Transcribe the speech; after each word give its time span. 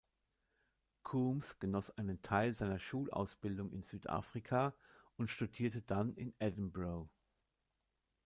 Coombs 1.03 1.59
genoss 1.59 1.91
einen 1.91 2.23
Teil 2.23 2.55
seiner 2.55 2.79
Schulausbildung 2.79 3.71
in 3.71 3.83
Südafrika 3.83 4.73
und 5.15 5.29
studierte 5.29 5.83
dann 5.83 6.15
in 6.15 6.33
Edinburgh. 6.39 7.07